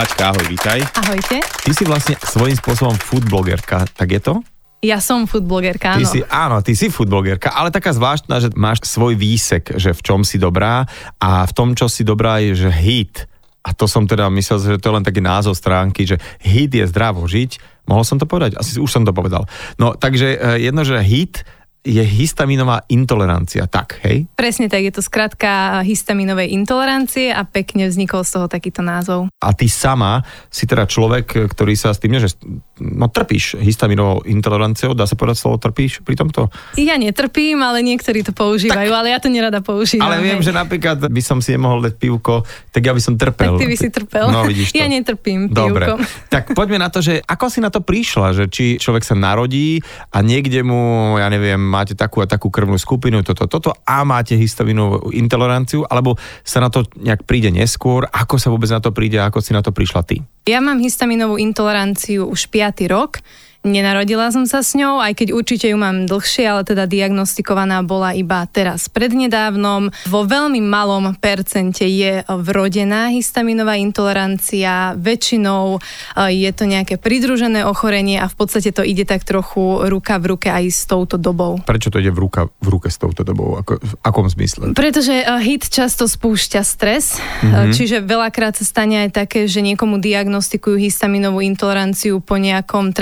[0.00, 0.80] Paťka, ahoj, vítaj.
[0.96, 1.44] Ahojte.
[1.44, 4.40] Ty si vlastne svojím spôsobom foodblogerka, tak je to?
[4.80, 6.08] Ja som foodblogerka, Ty áno.
[6.08, 10.24] si, áno, ty si foodblogerka, ale taká zvláštna, že máš svoj výsek, že v čom
[10.24, 10.88] si dobrá
[11.20, 13.28] a v tom, čo si dobrá je, že hit.
[13.60, 16.88] A to som teda myslel, že to je len taký názov stránky, že hit je
[16.88, 17.84] zdravo žiť.
[17.84, 18.56] Mohol som to povedať?
[18.56, 19.44] Asi už som to povedal.
[19.76, 21.44] No, takže eh, jedno, že hit
[21.80, 24.28] je histaminová intolerancia, tak, hej?
[24.36, 29.32] Presne tak, je to skratka histaminovej intolerancie a pekne vznikol z toho takýto názov.
[29.40, 30.20] A ty sama
[30.52, 32.36] si teda človek, ktorý sa s tým, že
[32.84, 36.52] no, trpíš histaminovou intoleranciou, dá sa povedať slovo trpíš pri tomto?
[36.76, 40.04] Ja netrpím, ale niektorí to používajú, tak, ale ja to nerada používam.
[40.04, 40.52] Ale viem, hej.
[40.52, 42.44] že napríklad by som si nemohol dať pivko,
[42.76, 43.56] tak ja by som trpel.
[43.56, 44.28] Tak ty by si trpel.
[44.28, 44.84] No vidíš to.
[44.84, 45.88] Ja netrpím Dobre.
[45.88, 46.00] pivkom.
[46.28, 49.80] Tak poďme na to, že ako si na to prišla, že či človek sa narodí
[50.12, 54.34] a niekde mu, ja neviem, máte takú a takú krvnú skupinu, toto, toto a máte
[54.34, 59.22] histaminovú intoleranciu, alebo sa na to nejak príde neskôr, ako sa vôbec na to príde,
[59.22, 60.18] ako si na to prišla ty?
[60.50, 62.90] Ja mám histaminovú intoleranciu už 5.
[62.90, 63.22] rok.
[63.60, 68.16] Nenarodila som sa s ňou, aj keď určite ju mám dlhšie, ale teda diagnostikovaná bola
[68.16, 69.92] iba teraz prednedávnom.
[70.08, 78.16] Vo veľmi malom percente je vrodená histaminová intolerancia, väčšinou eh, je to nejaké pridružené ochorenie
[78.16, 81.60] a v podstate to ide tak trochu ruka v ruke aj s touto dobou.
[81.60, 83.60] Prečo to ide v, ruka, v ruke s touto dobou?
[83.60, 84.72] Ako, v akom zmysle?
[84.72, 87.44] Pretože eh, HIT často spúšťa stres, Mhm.
[87.44, 87.72] mm-hmm.
[87.76, 92.92] čiže veľakrát sa stane aj také, že niekomu diagnostikujú histaminovú intoleranciu po nejakom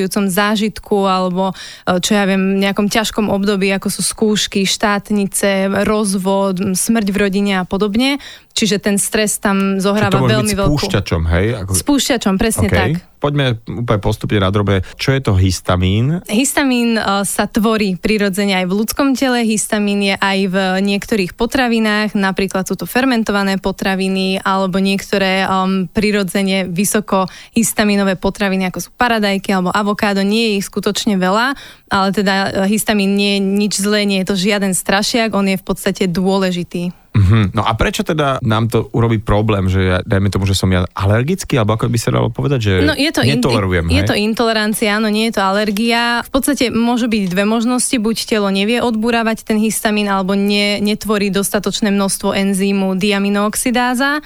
[0.00, 6.76] traumatizujúcom zážitku alebo eh, čo ja viem, nejakom ťažkom období, ako sú skúšky, štátnice, rozvod,
[6.76, 8.22] smrť v rodine a podobne.
[8.50, 10.76] Čiže ten stres tam Čiže zohráva to môže veľmi veľkú...
[10.76, 11.46] spúšťačom, hej?
[11.64, 12.74] Ako, Spúšťačom, presne OK.
[12.74, 12.90] tak.
[13.20, 14.80] Poďme úplne postupne na drobe.
[14.96, 16.24] Čo je to histamín?
[16.24, 22.16] Histamín uh, sa tvorí prirodzene aj v ľudskom tele, histamín je aj v niektorých potravinách,
[22.16, 29.52] napríklad sú to fermentované potraviny alebo niektoré um, prirodzene vysoko histaminové potraviny, ako sú paradajky
[29.52, 31.52] alebo avokádo, nie je ich skutočne veľa,
[31.92, 35.60] ale teda uh, histamín nie je nič zlé, nie je to žiaden strašiak, on je
[35.60, 36.96] v podstate dôležitý.
[37.10, 37.58] Mhm.
[37.58, 40.86] No a prečo teda nám to urobí problém, že ja, dajme tomu, že som ja
[40.94, 44.08] alergický, alebo ako by sa dalo povedať, že No je to, in- netolerujem, je hej?
[44.08, 46.22] to intolerancia, áno, nie je to alergia.
[46.22, 51.34] V podstate môžu byť dve možnosti, buď telo nevie odburávať ten histamín, alebo ne, netvorí
[51.34, 54.22] dostatočné množstvo enzýmu diaminooxidáza.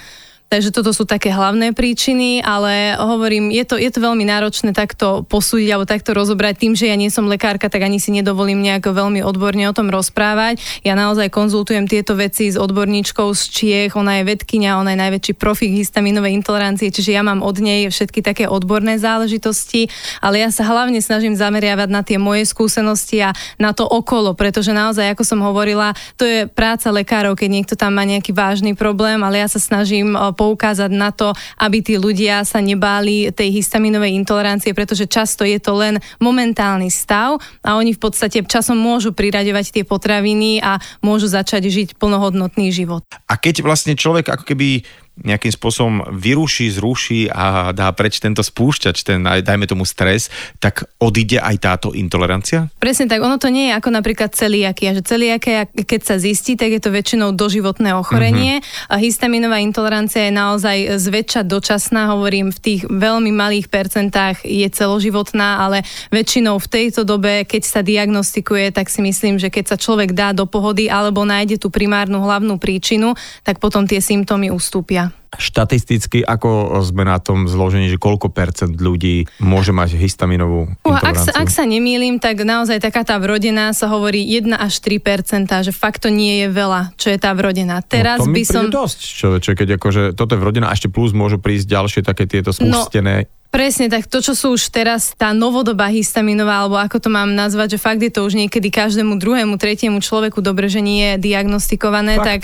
[0.53, 5.27] Takže toto sú také hlavné príčiny, ale hovorím, je to, je to veľmi náročné takto
[5.27, 6.55] posúdiť alebo takto rozobrať.
[6.63, 9.91] Tým, že ja nie som lekárka, tak ani si nedovolím nejako veľmi odborne o tom
[9.91, 10.63] rozprávať.
[10.87, 15.33] Ja naozaj konzultujem tieto veci s odborníčkou z Čiech, ona je vedkynia, ona je najväčší
[15.35, 19.91] profik histaminovej intolerancie, čiže ja mám od nej všetky také odborné záležitosti,
[20.23, 24.71] ale ja sa hlavne snažím zameriavať na tie moje skúsenosti a na to okolo, pretože
[24.71, 29.19] naozaj, ako som hovorila, to je práca lekárov, keď niekto tam má nejaký vážny problém,
[29.25, 31.31] ale ja sa snažím poukázať na to,
[31.63, 37.39] aby tí ľudia sa nebáli tej histaminovej intolerancie, pretože často je to len momentálny stav
[37.63, 43.07] a oni v podstate časom môžu priraďovať tie potraviny a môžu začať žiť plnohodnotný život.
[43.31, 44.83] A keď vlastne človek ako keby
[45.15, 50.27] nejakým spôsobom vyruší, zruší a dá preč tento spúšťač, ten, aj dajme tomu stres,
[50.59, 52.67] tak odíde aj táto intolerancia?
[52.83, 56.75] Presne tak, ono to nie je ako napríklad celiakia, že celiakia, keď sa zistí, tak
[56.75, 58.59] je to väčšinou doživotné ochorenie.
[58.59, 58.99] Uh-huh.
[58.99, 65.63] A histaminová intolerancia je naozaj zväčša dočasná, hovorím, v tých veľmi malých percentách je celoživotná,
[65.63, 70.11] ale väčšinou v tejto dobe, keď sa diagnostikuje, tak si myslím, že keď sa človek
[70.11, 73.15] dá do pohody alebo nájde tú primárnu hlavnú príčinu,
[73.47, 75.04] tak potom tie symptómy ustúpia.
[75.35, 81.17] Štatisticky, ako sme na tom zložení, že koľko percent ľudí môže mať histaminovú Uh, ak,
[81.17, 81.27] intoleranciu?
[81.27, 85.73] sa, ak sa nemýlim, tak naozaj taká tá vrodená sa hovorí 1 až 3% že
[85.75, 87.83] fakt to nie je veľa, čo je tá vrodená.
[87.83, 88.65] Teraz no, to by som...
[88.71, 93.27] dosť, človeče, keď akože toto je vrodená ešte plus môžu prísť ďalšie také tieto spustené.
[93.55, 97.79] Presne tak, to, čo sú už teraz tá novodobá histaminová, alebo ako to mám nazvať,
[97.79, 102.19] že fakt je to už niekedy každému druhému, tretiemu človeku dobre, že nie je diagnostikované,
[102.19, 102.27] Fakt?
[102.27, 102.41] tak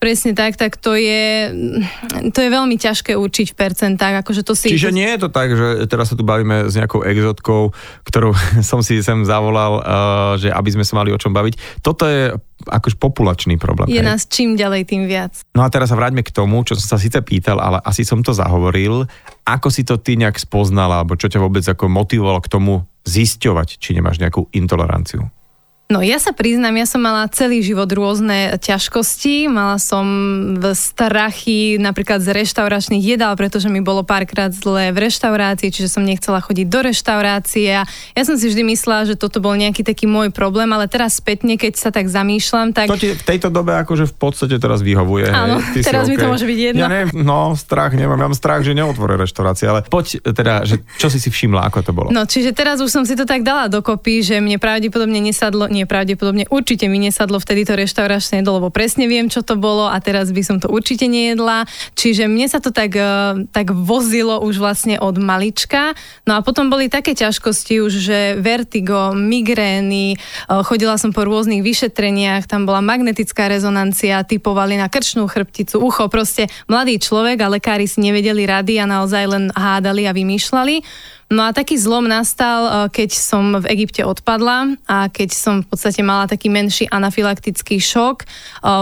[0.00, 1.52] presne tak, tak to je,
[2.32, 4.72] to je veľmi ťažké určiť v percentách, akože to si...
[4.72, 7.76] Čiže nie je to tak, že teraz sa tu bavíme s nejakou exotkou,
[8.08, 8.32] ktorú
[8.70, 11.84] som si sem zavolal, uh, že aby sme sa mali o čom baviť.
[11.84, 12.32] Toto je
[12.64, 13.92] akož populačný problém.
[13.92, 14.08] je hej?
[14.08, 15.36] nás čím ďalej, tým viac.
[15.52, 18.24] No a teraz sa vráťme k tomu, čo som sa síce pýtal, ale asi som
[18.24, 19.04] to zahovoril.
[19.44, 23.80] Ako si to ty nejak spoznala, alebo čo ťa vôbec ako motivovalo k tomu zisťovať,
[23.80, 25.28] či nemáš nejakú intoleranciu?
[25.90, 30.06] No ja sa priznám, ja som mala celý život rôzne ťažkosti, mala som
[30.70, 36.38] strachy napríklad z reštauračných jedál, pretože mi bolo párkrát zle v reštaurácii, čiže som nechcela
[36.38, 40.30] chodiť do reštaurácie a ja som si vždy myslela, že toto bol nejaký taký môj
[40.30, 42.86] problém, ale teraz spätne, keď sa tak zamýšľam, tak...
[42.86, 45.26] To ti v tejto dobe akože v podstate teraz vyhovuje.
[45.26, 46.22] Áno, Ty teraz mi okay.
[46.22, 46.86] to môže byť jedno.
[46.86, 51.10] Ja neviem, no strach nemám, mám strach, že neotvoria reštaurácie, ale poď teda, že čo
[51.10, 52.08] si si všimla, ako to bolo?
[52.14, 55.88] No, čiže teraz už som si to tak dala dokopy, že mne pravdepodobne nesadlo, nie
[55.88, 59.96] pravdepodobne, určite mi nesadlo vtedy to reštauračné jedlo, lebo presne viem, čo to bolo a
[60.04, 61.64] teraz by som to určite nejedla.
[61.96, 65.96] Čiže mne sa to tak, eh, tak vozilo už vlastne od malička.
[66.28, 71.64] No a potom boli také ťažkosti už, že vertigo, migrény, eh, chodila som po rôznych
[71.64, 77.88] vyšetreniach, tam bola magnetická rezonancia, typovali na krčnú chrbticu, ucho, proste mladý človek a lekári
[77.88, 80.84] si nevedeli rady a naozaj len hádali a vymýšľali.
[81.30, 85.70] No a taký zlom nastal, eh, keď som v Egypte odpadla a keď som v
[85.70, 88.26] podstate mala taký menší anafylaktický šok.
[88.26, 88.26] Eh,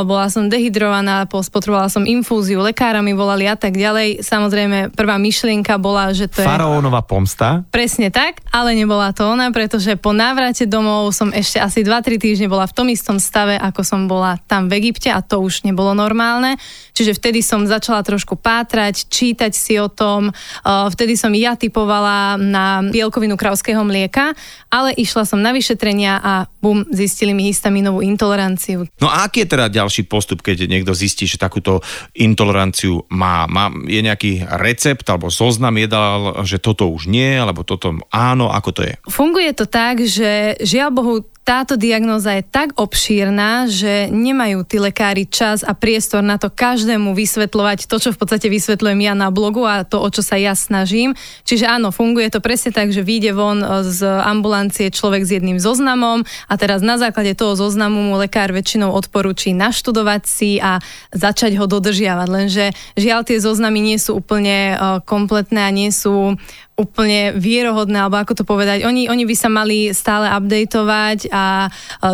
[0.09, 4.25] bola som dehydrovaná, spotrovala som infúziu, lekára mi volali a tak ďalej.
[4.25, 6.49] Samozrejme, prvá myšlienka bola, že to je...
[6.49, 7.69] Faraónova pomsta?
[7.69, 12.49] Presne tak, ale nebola to ona, pretože po návrate domov som ešte asi 2-3 týždne
[12.49, 15.93] bola v tom istom stave, ako som bola tam v Egypte a to už nebolo
[15.93, 16.57] normálne.
[16.97, 20.33] Čiže vtedy som začala trošku pátrať, čítať si o tom.
[20.33, 24.33] Eh, vtedy som ja typovala na bielkovinu krauského mlieka,
[24.71, 26.33] ale išla som na vyšetrenia a
[26.63, 28.87] bum, zistili mi histaminovú intoleranciu.
[29.03, 31.83] No a aký je teda ďalší postup, keď niekto zistí, že takúto
[32.15, 33.51] intoleranciu má?
[33.51, 38.71] má je nejaký recept alebo zoznam jedal, že toto už nie, alebo toto áno, ako
[38.71, 38.95] to je?
[39.11, 41.15] Funguje to tak, že žiaľ Bohu
[41.49, 47.17] táto diagnóza je tak obšírna, že nemajú tí lekári čas a priestor na to každému
[47.17, 50.53] vysvetľovať to, čo v podstate vysvetľujem ja na blogu a to, o čo sa ja
[50.53, 51.17] snažím.
[51.49, 56.29] Čiže áno, funguje to presne tak, že vyjde von z ambulancie človek s jedným zoznamom
[56.53, 60.85] a teraz na základe toho zoznamu mu lekár väčšinou odporúči naštudovať si a
[61.17, 62.29] začať ho dodržiavať.
[62.29, 64.77] Lenže žiaľ tie zoznamy nie sú úplne
[65.09, 66.37] kompletné a nie sú
[66.79, 71.67] úplne vierohodné, alebo ako to povedať, oni, oni by sa mali stále updateovať a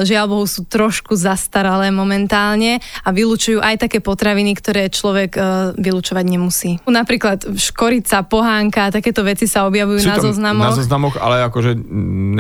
[0.09, 5.45] žiaľ Bohu sú trošku zastaralé momentálne a vylúčujú aj také potraviny, ktoré človek uh,
[5.77, 6.81] vylúčovať nemusí.
[6.89, 10.73] Napríklad škorica, pohánka, takéto veci sa objavujú sú na zoznamoch.
[10.73, 11.77] Na zoznamoch, ale akože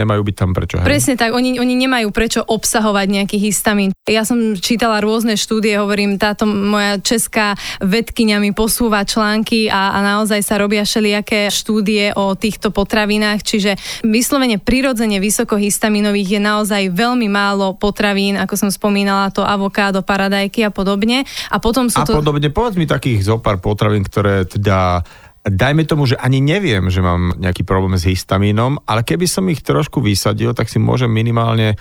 [0.00, 0.80] nemajú byť tam prečo.
[0.80, 0.88] Hej?
[0.88, 3.92] Presne tak, oni, oni nemajú prečo obsahovať nejaký histamín.
[4.08, 7.52] Ja som čítala rôzne štúdie, hovorím, táto moja česká
[7.84, 13.76] vedkynia mi posúva články a, a naozaj sa robia všelijaké štúdie o týchto potravinách, čiže
[14.06, 20.70] vyslovene prirodzene vysokohistaminových je naozaj veľmi málo potravín, ako som spomínala, to avokádo, paradajky a
[20.70, 21.26] podobne.
[21.52, 22.16] A potom sú a to...
[22.18, 25.04] podobne, povedz mi takých zo pár potravín, ktoré teda
[25.44, 29.60] dajme tomu, že ani neviem, že mám nejaký problém s histamínom, ale keby som ich
[29.60, 31.76] trošku vysadil, tak si môžem minimálne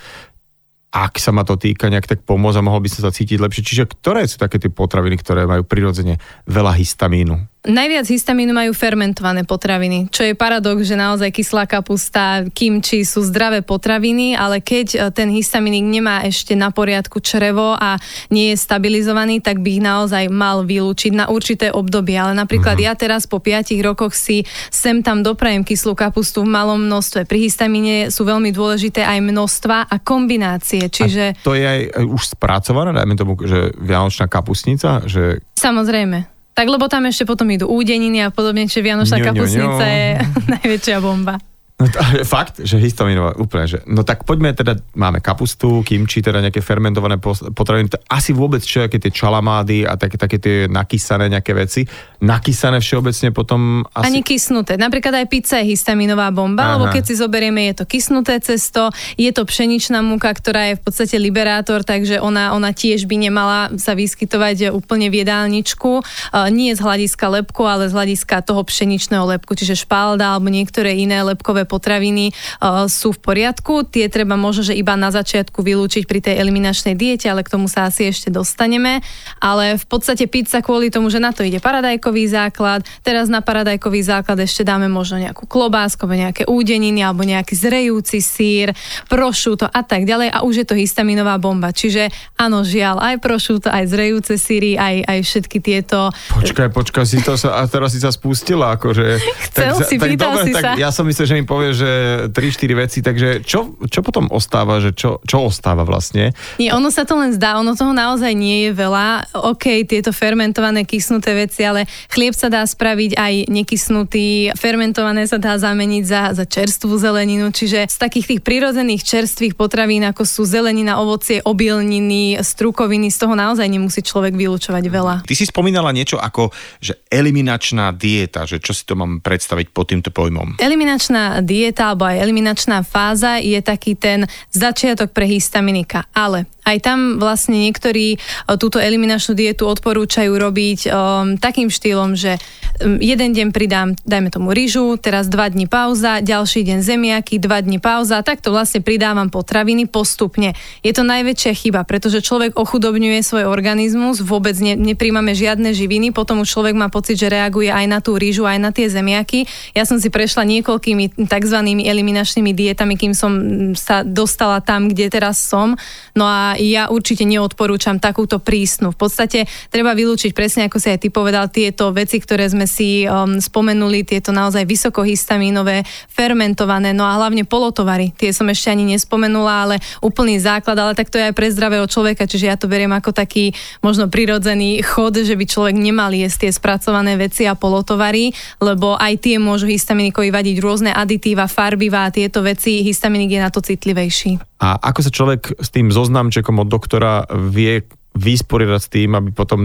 [0.94, 3.66] ak sa ma to týka, nejak tak pomôcť a mohol by som sa cítiť lepšie.
[3.66, 7.34] Čiže ktoré sú také tie potraviny, ktoré majú prirodzene veľa histamínu?
[7.64, 13.64] Najviac histamínu majú fermentované potraviny, čo je paradox, že naozaj kyslá kapusta, kimči sú zdravé
[13.64, 17.96] potraviny, ale keď e, ten histaminik nemá ešte na poriadku črevo a
[18.28, 22.20] nie je stabilizovaný, tak by ich naozaj mal vylúčiť na určité obdobie.
[22.20, 22.92] Ale napríklad uh-huh.
[22.92, 27.24] ja teraz po 5 rokoch si sem tam doprajem kyslú kapustu v malom množstve.
[27.24, 30.84] Pri histamíne sú veľmi dôležité aj množstva a kombinácie.
[30.92, 31.32] Čiže...
[31.32, 35.00] A to je aj už spracované, dajme tomu, že vianočná kapustnica?
[35.08, 35.40] Že...
[35.56, 36.33] Samozrejme.
[36.54, 40.06] Tak lebo tam ešte potom idú údeniny a podobne, čiže Vianočná kapusnica je
[40.54, 41.42] najväčšia bomba.
[41.84, 43.78] No to, fakt, že histaminová, úplne, že...
[43.84, 47.20] No tak poďme teda, máme kapustu, kimči, teda nejaké fermentované
[47.52, 51.84] potraviny, asi vôbec čo, aké tie čalamády a také, také tie nakýsané nejaké veci.
[52.24, 54.08] Nakýsané všeobecne potom asi...
[54.08, 54.80] Ani kysnuté.
[54.80, 56.72] Napríklad aj pizza je histaminová bomba, Aha.
[56.80, 58.88] lebo keď si zoberieme, je to kysnuté cesto,
[59.20, 63.68] je to pšeničná múka, ktorá je v podstate liberátor, takže ona, ona tiež by nemala
[63.76, 66.00] sa vyskytovať úplne v jedálničku.
[66.00, 70.96] Uh, nie z hľadiska lepku, ale z hľadiska toho pšeničného lepku, čiže špalda alebo niektoré
[70.96, 73.82] iné lepkové potraviny uh, sú v poriadku.
[73.82, 77.66] Tie treba možno, že iba na začiatku vylúčiť pri tej eliminačnej diete, ale k tomu
[77.66, 79.02] sa asi ešte dostaneme.
[79.42, 82.86] Ale v podstate pizza kvôli tomu, že na to ide paradajkový základ.
[83.02, 88.70] Teraz na paradajkový základ ešte dáme možno nejakú klobásku, nejaké údeniny alebo nejaký zrejúci sír,
[89.10, 91.74] prošúto a tak ďalej a už je to histaminová bomba.
[91.74, 96.12] Čiže áno, žiaľ, aj prošúto, aj zrejúce síry, aj, aj všetky tieto...
[96.36, 99.04] Počkaj, počkaj, si to sa, a teraz si sa spustila, akože...
[99.48, 100.70] Chcel tak, si, tak, dobre, si tak sa.
[100.76, 101.90] ja som myslel, že mi povie, že
[102.34, 106.34] 3-4 veci, takže čo, čo potom ostáva, že čo, čo ostáva vlastne?
[106.58, 109.30] Nie, ono sa to len zdá, ono toho naozaj nie je veľa.
[109.54, 115.54] OK, tieto fermentované kysnuté veci, ale chlieb sa dá spraviť aj nekysnutý, fermentované sa dá
[115.54, 120.98] zameniť za, za čerstvú zeleninu, čiže z takých tých prirodzených čerstvých potravín, ako sú zelenina,
[120.98, 125.14] ovocie, obilniny, strukoviny, z toho naozaj nemusí človek vylúčovať veľa.
[125.22, 126.50] Ty si spomínala niečo ako,
[126.82, 130.58] že eliminačná dieta, že čo si to mám predstaviť pod týmto pojmom?
[130.58, 136.98] Eliminačná dieta alebo aj eliminačná fáza je taký ten začiatok pre histaminika, ale aj tam
[137.20, 138.16] vlastne niektorí
[138.56, 140.92] túto eliminačnú dietu odporúčajú robiť um,
[141.36, 142.40] takým štýlom, že
[142.82, 147.78] jeden deň pridám, dajme tomu rýžu, teraz dva dní pauza, ďalší deň zemiaky, dva dní
[147.78, 150.58] pauza, takto vlastne pridávam potraviny postupne.
[150.82, 156.42] Je to najväčšia chyba, pretože človek ochudobňuje svoj organizmus, vôbec ne, nepríjmame žiadne živiny, potom
[156.42, 159.46] už človek má pocit, že reaguje aj na tú rýžu, aj na tie zemiaky.
[159.78, 161.58] Ja som si prešla niekoľkými tzv.
[161.62, 163.32] eliminačnými dietami, kým som
[163.78, 165.78] sa dostala tam, kde teraz som.
[166.18, 168.94] No a ja určite neodporúčam takúto prísnu.
[168.94, 173.04] V podstate treba vylúčiť presne, ako si aj ty povedal, tieto veci, ktoré sme si
[173.04, 178.14] um, spomenuli, tieto naozaj vysokohistamínové, fermentované, no a hlavne polotovary.
[178.16, 181.86] Tie som ešte ani nespomenula, ale úplný základ, ale tak to je aj pre zdravého
[181.86, 186.48] človeka, čiže ja to beriem ako taký možno prirodzený chod, že by človek nemal jesť
[186.48, 188.30] tie spracované veci a polotovary,
[188.62, 193.60] lebo aj tie môžu histaminikovi vadiť rôzne aditíva, farbivá tieto veci, histaminik je na to
[193.64, 194.53] citlivejší.
[194.64, 199.60] A ako sa človek s tým zoznamčekom od doktora vie vysporiadať s tým, aby potom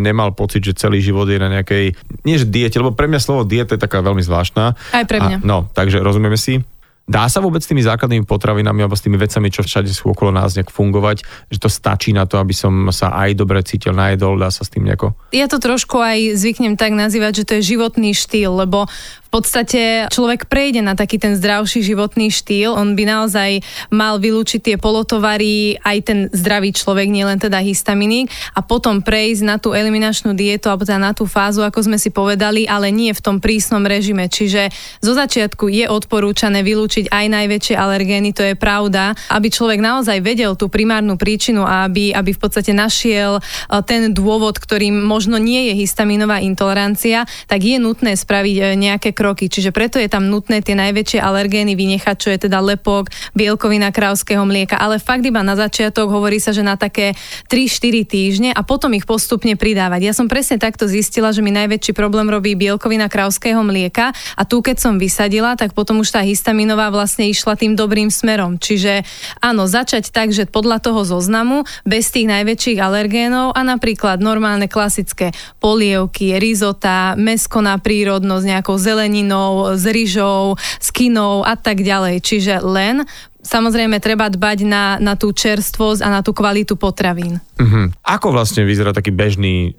[0.00, 3.42] nemal pocit, že celý život je na nejakej, nie že diete, lebo pre mňa slovo
[3.44, 4.78] dieta je taká veľmi zvláštna.
[4.94, 5.42] Aj pre mňa.
[5.42, 6.62] A, no, takže rozumieme si.
[7.08, 10.28] Dá sa vôbec s tými základnými potravinami alebo s tými vecami, čo všade sú okolo
[10.28, 14.36] nás nejak fungovať, že to stačí na to, aby som sa aj dobre cítil, najedol,
[14.36, 15.16] dá sa s tým nejako?
[15.32, 18.92] Ja to trošku aj zvyknem tak nazývať, že to je životný štýl, lebo
[19.28, 23.60] v podstate človek prejde na taký ten zdravší životný štýl, on by naozaj
[23.92, 29.60] mal vylúčiť tie polotovary, aj ten zdravý človek, nielen teda histaminik a potom prejsť na
[29.60, 33.20] tú eliminačnú dietu alebo teda na tú fázu, ako sme si povedali, ale nie v
[33.20, 34.32] tom prísnom režime.
[34.32, 34.72] Čiže
[35.04, 40.56] zo začiatku je odporúčané vylúčiť aj najväčšie alergény, to je pravda, aby človek naozaj vedel
[40.56, 43.42] tú primárnu príčinu a aby, aby v podstate našiel e,
[43.84, 49.50] ten dôvod, ktorým možno nie je histaminová intolerancia, tak je nutné spraviť e, nejaké kroky.
[49.50, 54.46] Čiže preto je tam nutné tie najväčšie alergény vynechať, čo je teda lepok, bielkovina krávského
[54.46, 54.78] mlieka.
[54.78, 57.18] Ale fakt iba na začiatok hovorí sa, že na také
[57.50, 60.06] 3-4 týždne a potom ich postupne pridávať.
[60.06, 64.62] Ja som presne takto zistila, že mi najväčší problém robí bielkovina krávského mlieka a tu
[64.62, 68.60] keď som vysadila, tak potom už tá histaminová vlastne išla tým dobrým smerom.
[68.60, 69.02] Čiže
[69.40, 75.32] áno, začať tak, že podľa toho zoznamu, bez tých najväčších alergénov a napríklad normálne klasické
[75.56, 82.20] polievky, rizota, mesko na prírodnosť, nejakou zeleninou, zeleninou, s rýžou, s kinou a tak ďalej.
[82.20, 83.08] Čiže len
[83.40, 87.40] samozrejme treba dbať na, na tú čerstvosť a na tú kvalitu potravín.
[87.56, 87.88] Uh-huh.
[88.04, 89.72] Ako vlastne vyzerá taký bežný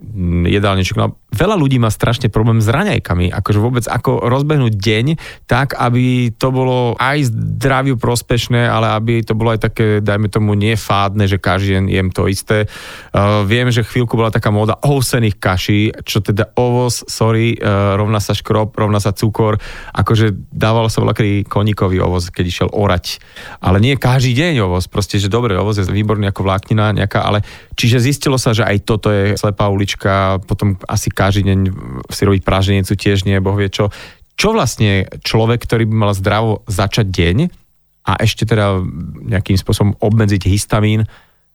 [0.50, 0.98] jedálniček?
[0.98, 3.30] No, veľa ľudí má strašne problém s raňajkami.
[3.30, 5.06] Akože vôbec ako rozbehnúť deň
[5.46, 10.58] tak, aby to bolo aj zdraviu prospešné, ale aby to bolo aj také, dajme tomu,
[10.58, 12.66] nefádne, že každý deň jem to isté.
[13.14, 18.18] Uh, viem, že chvíľku bola taká móda ovsených kaší, čo teda ovoz, sorry, uh, rovná
[18.18, 19.62] sa škrob, rovná sa cukor.
[19.94, 23.22] Akože dávalo sa veľaký koníkový ovoz, keď išiel orať.
[23.62, 24.90] Ale nie každý deň ovoz.
[24.90, 27.46] Proste, že dobre, ovoz je výborný ako vláknina nejaká, ale
[27.80, 31.60] Čiže zistilo sa, že aj toto je slepá ulička, potom asi každý deň
[32.08, 33.92] si robiť praženicu tiež nie, boh vie čo.
[34.40, 37.38] Čo vlastne človek, ktorý by mal zdravo začať deň
[38.08, 38.80] a ešte teda
[39.28, 41.04] nejakým spôsobom obmedziť histamín,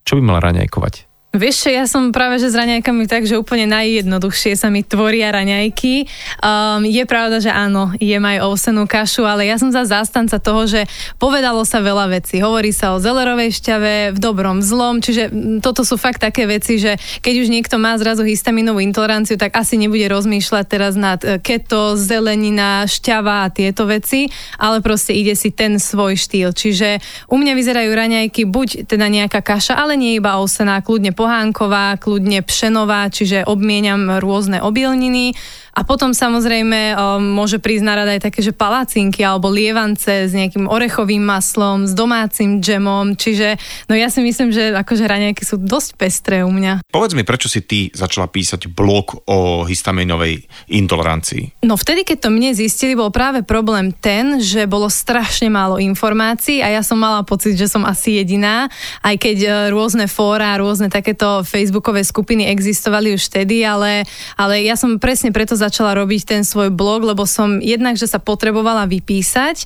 [0.04, 1.13] čo by mal raňajkovať?
[1.34, 6.06] Vieš ja som práve že s raňajkami tak, že úplne najjednoduchšie sa mi tvoria raňajky.
[6.38, 10.70] Um, je pravda, že áno, jem aj ovsenú kašu, ale ja som za zástanca toho,
[10.70, 10.86] že
[11.18, 12.38] povedalo sa veľa vecí.
[12.38, 16.94] Hovorí sa o zelerovej šťave, v dobrom, zlom, čiže toto sú fakt také veci, že
[17.18, 21.98] keď už niekto má zrazu histaminovú intoleranciu, tak asi nebude rozmýšľať teraz nad e, keto,
[21.98, 26.54] zelenina, šťava a tieto veci, ale proste ide si ten svoj štýl.
[26.54, 31.96] Čiže u mňa vyzerajú raňajky buď teda nejaká kaša, ale nie iba ovsená, kľudne pohánková,
[31.96, 35.32] kľudne pšenová, čiže obmieniam rôzne obilniny
[35.74, 40.70] a potom samozrejme môže prísť na rada aj také, že palacinky alebo lievance s nejakým
[40.70, 43.58] orechovým maslom, s domácim džemom, čiže
[43.90, 46.86] no ja si myslím, že akože raňajky sú dosť pestré u mňa.
[46.94, 51.66] Povedz mi, prečo si ty začala písať blog o histaminovej intolerancii?
[51.66, 56.62] No vtedy, keď to mne zistili, bol práve problém ten, že bolo strašne málo informácií
[56.62, 58.70] a ja som mala pocit, že som asi jediná,
[59.02, 64.06] aj keď e, rôzne fóra, rôzne takéto facebookové skupiny existovali už vtedy, ale,
[64.38, 68.20] ale ja som presne preto začala robiť ten svoj blog, lebo som jednak, že sa
[68.20, 69.64] potrebovala vypísať,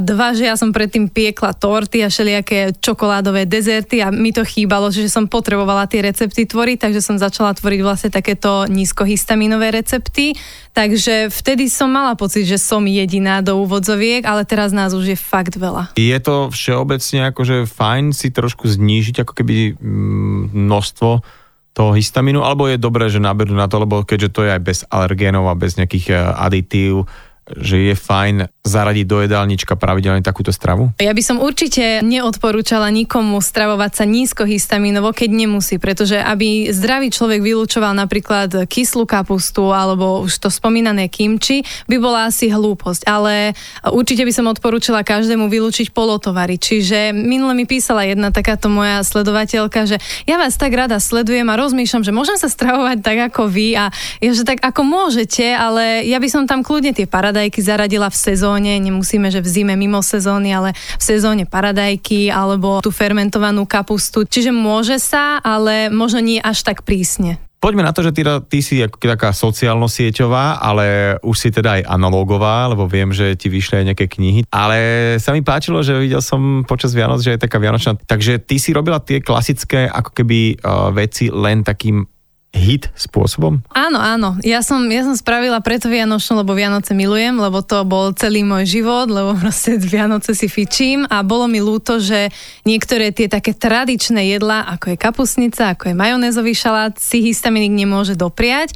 [0.00, 4.88] dva, že ja som predtým piekla torty a všelijaké čokoládové dezerty a mi to chýbalo,
[4.88, 10.32] že som potrebovala tie recepty tvoriť, takže som začala tvoriť vlastne takéto nízkohistaminové recepty.
[10.74, 15.18] Takže vtedy som mala pocit, že som jediná do úvodzoviek, ale teraz nás už je
[15.18, 15.94] fakt veľa.
[15.94, 21.43] Je to všeobecne akože fajn si trošku znížiť ako keby mm, množstvo
[21.74, 24.78] toho histamínu, alebo je dobré, že naberú na to, lebo keďže to je aj bez
[24.86, 27.10] alergénov a bez nejakých eh, aditív,
[27.44, 30.96] že je fajn zaradiť do jedálnička pravidelne takúto stravu?
[30.96, 37.44] Ja by som určite neodporúčala nikomu stravovať sa nízkohistamínovo, keď nemusí, pretože aby zdravý človek
[37.44, 43.04] vylúčoval napríklad kyslú kapustu alebo už to spomínané kimči, by bola asi hlúposť.
[43.04, 43.52] Ale
[43.92, 46.56] určite by som odporúčala každému vylúčiť polotovary.
[46.56, 51.60] Čiže minule mi písala jedna takáto moja sledovateľka, že ja vás tak rada sledujem a
[51.60, 53.92] rozmýšľam, že môžem sa stravovať tak ako vy a
[54.24, 58.16] ja, že tak ako môžete, ale ja by som tam kľudne tie paradajky zaradila v
[58.16, 64.22] sezóne nemusíme, že v zime mimo sezóny, ale v sezóne paradajky alebo tú fermentovanú kapustu.
[64.22, 67.42] Čiže môže sa, ale možno nie až tak prísne.
[67.64, 71.88] Poďme na to, že ty, ty si ako taká sociálno-sieťová, ale už si teda aj
[71.88, 74.44] analogová, lebo viem, že ti vyšli aj nejaké knihy.
[74.52, 74.76] Ale
[75.16, 77.96] sa mi páčilo, že videl som počas Vianoc, že je taká Vianočná.
[78.04, 82.04] Takže ty si robila tie klasické ako keby uh, veci len takým
[82.54, 83.60] hit spôsobom?
[83.74, 84.38] Áno, áno.
[84.46, 88.78] Ja som, ja som spravila preto Vianočnú, lebo Vianoce milujem, lebo to bol celý môj
[88.78, 92.30] život, lebo proste Vianoce si fičím a bolo mi ľúto, že
[92.62, 98.14] niektoré tie také tradičné jedlá, ako je kapusnica, ako je majonézový šalát, si histaminik nemôže
[98.14, 98.72] dopriať.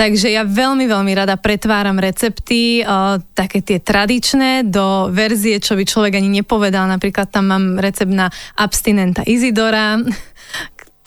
[0.00, 5.84] Takže ja veľmi, veľmi rada pretváram recepty, uh, také tie tradičné, do verzie, čo by
[5.84, 6.88] človek ani nepovedal.
[6.88, 10.00] Napríklad tam mám recept na abstinenta Izidora,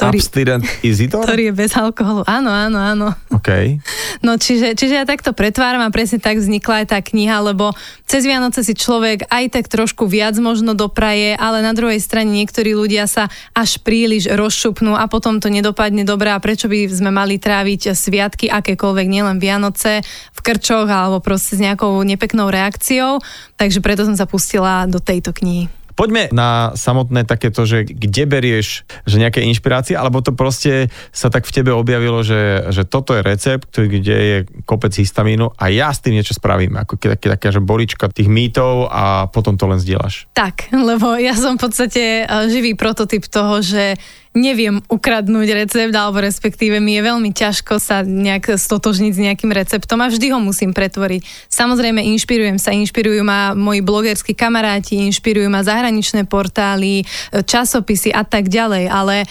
[0.04, 1.24] ktorý, Abstinent Isidor?
[1.24, 2.28] ktorý je bez alkoholu.
[2.28, 3.08] Áno, áno, áno.
[3.32, 3.80] OK.
[4.20, 7.72] No čiže, čiže ja takto pretváram a presne tak vznikla aj tá kniha, lebo
[8.04, 12.76] cez Vianoce si človek aj tak trošku viac možno dopraje, ale na druhej strane niektorí
[12.78, 17.42] ľudia sa až príliš rozšupnú a potom to nedopadne dobre a prečo by sme mali
[17.42, 23.20] tráviť sviatky akékoľvek, nielen Vianoce, v krčoch alebo proste s nejakou nepeknou reakciou.
[23.60, 25.83] Takže preto som sa pustila do tejto knihy.
[25.94, 31.46] Poďme na samotné takéto, že kde berieš že nejaké inšpirácie, alebo to proste sa tak
[31.46, 36.02] v tebe objavilo, že, že toto je recept, kde je kopec histamínu a ja s
[36.02, 40.30] tým niečo spravím, ako taká, taká že bolička tých mýtov a potom to len zdieľaš.
[40.34, 43.98] Tak, lebo ja som v podstate eh, živý prototyp toho, že
[44.34, 50.02] neviem ukradnúť recept, alebo respektíve mi je veľmi ťažko sa nejak stotožniť s nejakým receptom
[50.02, 51.22] a vždy ho musím pretvoriť.
[51.50, 58.50] Samozrejme, inšpirujem sa, inšpirujú ma moji blogerskí kamaráti, inšpirujú ma zahraničné portály, časopisy a tak
[58.50, 59.30] ďalej, ale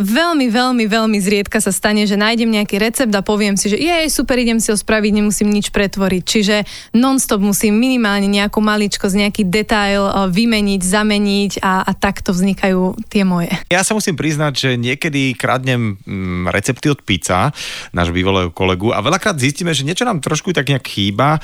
[0.00, 4.06] veľmi, veľmi, veľmi zriedka sa stane, že nájdem nejaký recept a poviem si, že je
[4.06, 6.22] super, idem si ho spraviť, nemusím nič pretvoriť.
[6.22, 6.56] Čiže
[6.94, 13.26] non-stop musím minimálne nejakú maličkosť, nejaký detail e, vymeniť, zameniť a, a takto vznikajú tie
[13.26, 13.50] moje.
[13.68, 17.50] Ja sa musím priznať, že niekedy kradnem mm, recepty od pizza,
[17.90, 21.42] náš bývalého kolegu a veľakrát zistíme, že niečo nám trošku tak nejak chýba,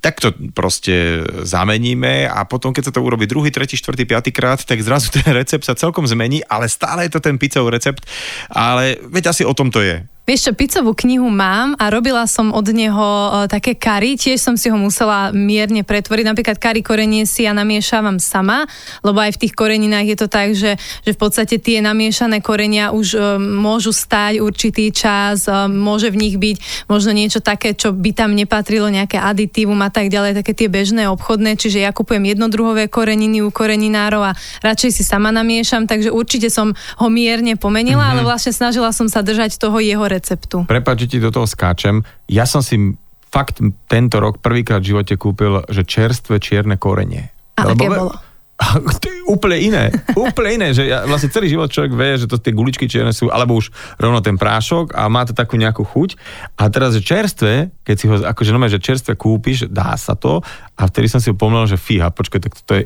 [0.00, 4.64] tak to proste zameníme a potom, keď sa to urobí druhý, tretí, štvrtý, piatý krát,
[4.64, 8.06] tak zrazu ten recept sa celkom zmení, ale stále je to ten pizzov recept,
[8.50, 10.06] ale veď asi o tom to je.
[10.26, 14.58] Vieš čo, pizzovú knihu mám a robila som od neho uh, také kary, tiež som
[14.58, 16.26] si ho musela mierne pretvoriť.
[16.26, 18.66] Napríklad kary korenie si ja namiešavam sama,
[19.06, 22.90] lebo aj v tých koreninách je to tak, že, že v podstate tie namiešané korenia
[22.90, 27.94] už uh, môžu stať určitý čas, uh, môže v nich byť možno niečo také, čo
[27.94, 32.26] by tam nepatrilo, nejaké aditívum a tak ďalej, také tie bežné obchodné, čiže ja kupujem
[32.34, 34.36] jednodruhové koreniny u koreninárov a
[34.66, 38.18] radšej si sama namiešam, takže určite som ho mierne pomenila, mm-hmm.
[38.18, 40.64] ale vlastne snažila som sa držať toho jeho receptu.
[40.64, 42.00] Prepač, že ti do toho skáčem.
[42.26, 42.96] Ja som si
[43.28, 47.28] fakt tento rok prvýkrát v živote kúpil, že čerstvé čierne korenie.
[47.60, 48.12] A Lebo, aké bolo?
[49.04, 49.84] to je úplne iné.
[50.16, 53.28] úplne iné, že ja, vlastne celý život človek vie, že to tie guličky čierne sú,
[53.28, 53.68] alebo už
[54.00, 56.16] rovno ten prášok a má to takú nejakú chuť.
[56.56, 60.40] A teraz, že čerstvé, keď si ho, akože no, že čerstvé kúpiš, dá sa to
[60.72, 62.82] a vtedy som si pomnul, že fíha, počkaj, tak to je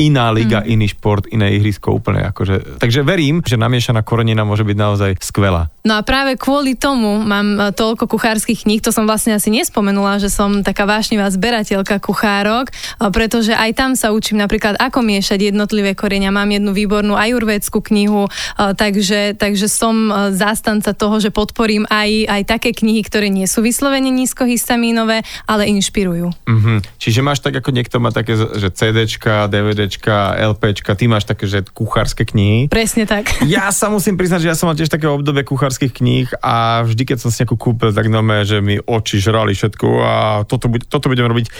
[0.00, 0.68] iná liga, mm.
[0.72, 2.24] iný šport, iné ihrisko úplne.
[2.32, 2.80] Akože.
[2.80, 5.68] Takže verím, že namiešaná korenina môže byť naozaj skvelá.
[5.84, 10.20] No a práve kvôli tomu mám e, toľko kuchárskych kníh, to som vlastne asi nespomenula,
[10.20, 12.72] že som taká vášnivá zberateľka kuchárok, e,
[13.12, 16.32] pretože aj tam sa učím napríklad, ako miešať jednotlivé korenia.
[16.32, 18.30] Mám jednu výbornú ajurvédskú knihu, e,
[18.72, 24.08] takže, takže som zástanca toho, že podporím aj, aj také knihy, ktoré nie sú vyslovene
[24.08, 26.32] nízkohistamínové, ale inšpirujú.
[26.48, 26.78] Mm-hmm.
[26.96, 31.50] Čiže máš tak, ako niekto má také, že CDčka, DVD CDčka, LPčka, ty máš také,
[31.50, 32.70] že kuchárske knihy.
[32.70, 33.26] Presne tak.
[33.50, 37.02] Ja sa musím priznať, že ja som mal tiež také obdobie kuchárskych kníh a vždy,
[37.02, 40.14] keď som si nejakú kúpil, tak nome, že mi oči žrali všetko a
[40.46, 41.50] toto, toto budem robiť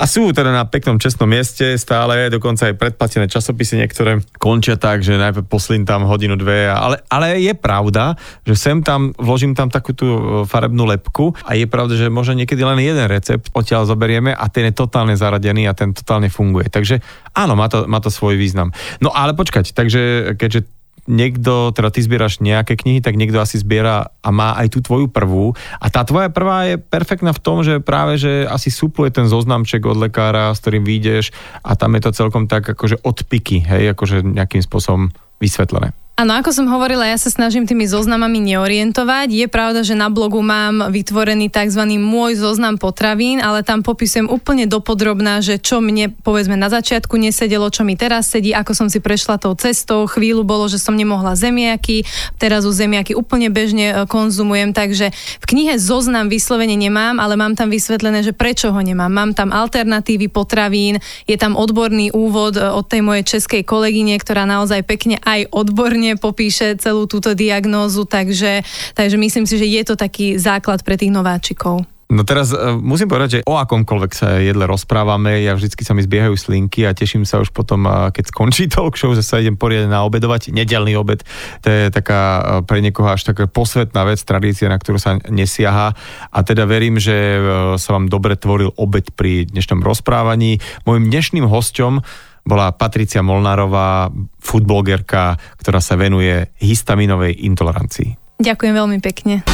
[0.00, 5.04] a sú teda na peknom čestnom mieste stále, dokonca aj predplatené časopisy niektoré končia tak,
[5.04, 8.16] že najprv poslím tam hodinu, dve, ale, ale je pravda,
[8.48, 12.40] že sem tam vložím tam takú tú e, farebnú lepku a je pravda, že možno
[12.40, 16.72] niekedy len jeden recept odtiaľ zoberieme a ten je totálne zaradený a ten totálne funguje.
[16.72, 17.04] Takže
[17.36, 18.72] áno, má to, má to svoj význam.
[19.04, 20.79] No ale počkať, takže keďže
[21.10, 25.10] niekto, teda ty zbieraš nejaké knihy, tak niekto asi zbiera a má aj tú tvoju
[25.10, 25.52] prvú.
[25.82, 29.82] A tá tvoja prvá je perfektná v tom, že práve, že asi supluje ten zoznamček
[29.84, 31.34] od lekára, s ktorým vyjdeš
[31.66, 35.10] a tam je to celkom tak akože odpiky, hej, akože nejakým spôsobom
[35.42, 35.99] vysvetlené.
[36.20, 39.32] Áno, ako som hovorila, ja sa snažím tými zoznamami neorientovať.
[39.32, 41.80] Je pravda, že na blogu mám vytvorený tzv.
[41.96, 47.72] môj zoznam potravín, ale tam popisujem úplne dopodrobná, že čo mne povedzme na začiatku nesedelo,
[47.72, 50.04] čo mi teraz sedí, ako som si prešla tou cestou.
[50.04, 52.04] Chvíľu bolo, že som nemohla zemiaky,
[52.36, 57.56] teraz už zemiaky úplne bežne e, konzumujem, takže v knihe zoznam vyslovene nemám, ale mám
[57.56, 59.08] tam vysvetlené, že prečo ho nemám.
[59.08, 64.44] Mám tam alternatívy potravín, je tam odborný úvod e, od tej mojej českej kolegyne, ktorá
[64.44, 68.64] naozaj pekne aj odborne popíše celú túto diagnózu, takže,
[68.96, 71.84] takže myslím si, že je to taký základ pre tých nováčikov.
[72.10, 76.02] No teraz uh, musím povedať, že o akomkoľvek sa jedle rozprávame, ja vždycky sa mi
[76.02, 79.54] zbiehajú slinky a teším sa už potom, uh, keď skončí talk show, že sa idem
[79.54, 80.50] poriadne naobedovať.
[80.50, 81.22] Nedelný obed,
[81.62, 85.94] to je taká uh, pre niekoho až taká posvetná vec, tradícia, na ktorú sa nesiaha.
[86.34, 87.42] A teda verím, že uh,
[87.78, 90.58] sa vám dobre tvoril obed pri dnešnom rozprávaní.
[90.90, 92.02] Mojím dnešným hosťom
[92.46, 94.08] bola Patricia Molnárová,
[94.40, 98.40] foodblogerka, ktorá sa venuje histaminovej intolerancii.
[98.40, 99.44] Ďakujem veľmi pekne.